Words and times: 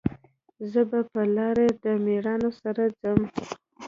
زه 0.71 0.81
به 0.89 0.99
په 1.11 1.21
لار 1.35 1.57
د 1.83 1.85
میړانو 2.05 2.49
سره 2.61 2.83
ځم 2.99 3.19